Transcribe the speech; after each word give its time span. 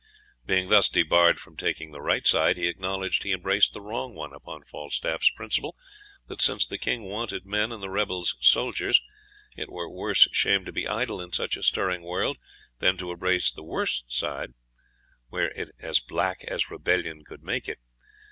Being 0.47 0.69
thus 0.69 0.89
debarred 0.89 1.39
from 1.39 1.55
taking 1.55 1.91
the 1.91 2.01
right 2.01 2.25
side, 2.25 2.57
he 2.57 2.67
acknowledged 2.67 3.21
he 3.21 3.31
embraced 3.31 3.73
the 3.73 3.81
wrong 3.83 4.15
one, 4.15 4.33
upon 4.33 4.63
Falstaff's 4.63 5.29
principle, 5.29 5.75
that 6.25 6.41
since 6.41 6.65
the 6.65 6.79
King 6.79 7.03
wanted 7.03 7.45
men 7.45 7.71
and 7.71 7.83
the 7.83 7.89
rebels 7.91 8.35
soldiers, 8.39 8.99
it 9.55 9.69
were 9.69 9.87
worse 9.87 10.27
shame 10.31 10.65
to 10.65 10.71
be 10.71 10.87
idle 10.87 11.21
in 11.21 11.33
such 11.33 11.55
a 11.55 11.61
stirring 11.61 12.01
world, 12.01 12.39
than 12.79 12.97
to 12.97 13.11
embrace 13.11 13.51
the 13.51 13.61
worst 13.61 14.05
side, 14.07 14.55
were 15.29 15.49
it 15.49 15.69
as 15.79 15.99
black 15.99 16.43
as 16.45 16.71
rebellion 16.71 17.23
could 17.23 17.43
make 17.43 17.67
it. 17.69 17.77